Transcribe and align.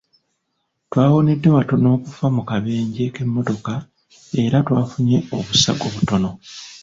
Twawonedde 0.89 1.47
watono 1.55 1.87
okufa 1.95 2.25
mu 2.35 2.41
kabenje 2.49 3.03
k'emmotoka 3.13 3.73
era 4.43 4.57
twafunye 4.67 5.17
obusago 5.37 5.85
butono. 5.93 6.29